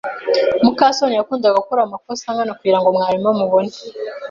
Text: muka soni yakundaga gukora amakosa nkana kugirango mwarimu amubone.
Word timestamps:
muka 0.63 0.85
soni 0.97 1.15
yakundaga 1.19 1.59
gukora 1.61 1.81
amakosa 1.83 2.25
nkana 2.33 2.55
kugirango 2.59 2.87
mwarimu 2.95 3.27
amubone. 3.33 3.73